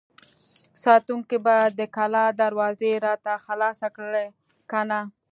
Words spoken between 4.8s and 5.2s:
نه!